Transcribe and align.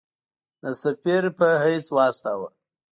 د 0.61 0.63
سفیر 0.81 1.23
په 1.37 1.47
حیث 1.63 1.85
واستاوه. 1.95 2.47